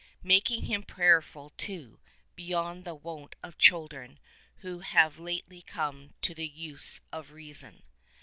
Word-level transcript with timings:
Making 0.23 0.63
him 0.63 0.81
prayerful 0.81 1.51
too— 1.59 1.99
beyond 2.35 2.85
the 2.85 2.95
wont 2.95 3.35
of 3.43 3.59
children 3.59 4.17
who 4.61 4.79
have 4.79 5.19
lately 5.19 5.61
come 5.61 6.15
to 6.23 6.33
the 6.33 6.47
use 6.47 7.01
of 7.13 7.31
reason. 7.33 7.83